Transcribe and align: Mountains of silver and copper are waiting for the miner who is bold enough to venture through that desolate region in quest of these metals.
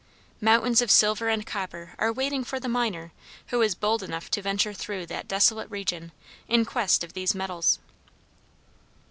Mountains 0.41 0.81
of 0.81 0.89
silver 0.89 1.29
and 1.29 1.45
copper 1.45 1.93
are 1.99 2.11
waiting 2.11 2.43
for 2.43 2.59
the 2.59 2.67
miner 2.67 3.11
who 3.49 3.61
is 3.61 3.75
bold 3.75 4.01
enough 4.01 4.31
to 4.31 4.41
venture 4.41 4.73
through 4.73 5.05
that 5.05 5.27
desolate 5.27 5.69
region 5.69 6.11
in 6.47 6.65
quest 6.65 7.03
of 7.03 7.13
these 7.13 7.35
metals. 7.35 7.77